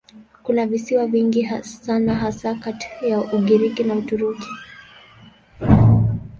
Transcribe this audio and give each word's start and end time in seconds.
Kuna 0.43 0.67
visiwa 0.67 1.07
vingi 1.07 1.45
sana 1.63 2.15
hasa 2.15 2.55
kati 2.55 2.87
ya 3.09 3.21
Ugiriki 3.33 3.83
na 3.83 3.95
Uturuki. 3.95 4.47